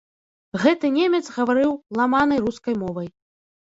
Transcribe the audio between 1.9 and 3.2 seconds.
ламанай рускай мовай.